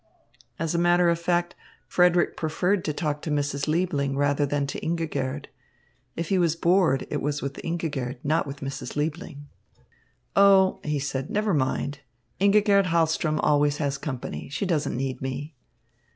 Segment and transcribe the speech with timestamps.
[0.57, 1.53] As a matter of fact,
[1.87, 3.67] Frederick preferred to talk to Mrs.
[3.67, 5.45] Liebling rather than to Ingigerd.
[6.15, 8.95] If he was bored, it was with Ingigerd, not with Mrs.
[8.95, 9.45] Liebling.
[10.35, 11.99] "Oh," he said, "never mind.
[12.39, 14.49] Ingigerd Hahlström always has company.
[14.49, 15.53] She doesn't need me."